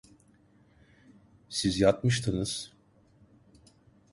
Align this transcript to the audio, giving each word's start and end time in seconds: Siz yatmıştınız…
Siz 1.49 1.77
yatmıştınız… 1.79 2.73